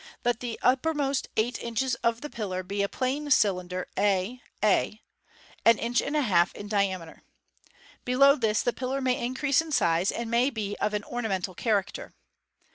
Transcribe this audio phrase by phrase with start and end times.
[0.25, 4.99] Let the uppermost eight inches of the pillar be a plain cylinder a a,
[5.63, 7.21] an inch and a half in diameter.
[8.03, 11.53] Below this the pillar may in crease in size, and may be of an ornamental
[11.53, 12.15] character.